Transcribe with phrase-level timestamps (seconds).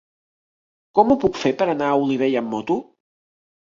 [1.01, 2.83] Com ho puc fer per anar a Olivella amb moto?